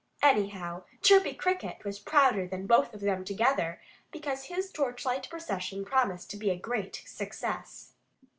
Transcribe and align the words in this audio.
Anyhow, 0.23 0.85
Chirpy 1.03 1.35
Cricket 1.35 1.83
was 1.85 1.99
prouder 1.99 2.47
than 2.47 2.65
both 2.65 2.91
of 2.95 3.01
them 3.01 3.23
together, 3.23 3.79
because 4.11 4.45
his 4.45 4.71
torchlight 4.71 5.29
procession 5.29 5.85
promised 5.85 6.31
to 6.31 6.37
be 6.37 6.49
a 6.49 6.57
great 6.57 7.03
success. 7.05 7.93